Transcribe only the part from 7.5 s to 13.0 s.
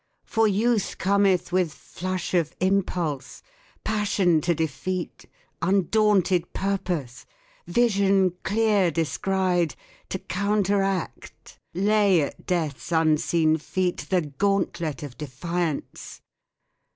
vision clear descried, To counteract, lay at Death's